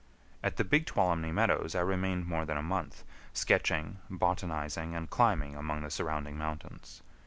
At 0.43 0.57
the 0.57 0.63
Big 0.63 0.87
Tuolumne 0.87 1.31
Meadows 1.31 1.75
I 1.75 1.81
remained 1.81 2.25
more 2.25 2.43
than 2.43 2.57
a 2.57 2.63
month, 2.63 3.03
sketching, 3.33 3.99
botanizing, 4.09 4.95
and 4.95 5.07
climbing 5.07 5.55
among 5.55 5.83
the 5.83 5.91
surrounding 5.91 6.39
mountains. 6.39 7.03